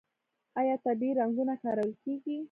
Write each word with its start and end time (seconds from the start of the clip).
آیا 0.59 0.75
طبیعي 0.85 1.17
رنګونه 1.19 1.53
کارول 1.63 1.91
کیږي؟ 2.03 2.35